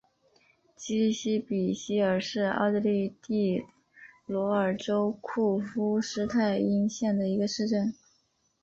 [0.75, 3.63] 基希比希尔是奥地利蒂
[4.25, 7.93] 罗尔州库夫施泰因县的一个市镇。